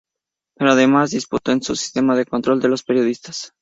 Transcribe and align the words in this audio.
Pero 0.57 0.71
además, 0.71 1.11
dispuso 1.11 1.51
un 1.51 1.61
sistema 1.61 2.15
de 2.15 2.25
control 2.25 2.59
de 2.59 2.69
los 2.69 2.81
periodistas. 2.81 3.53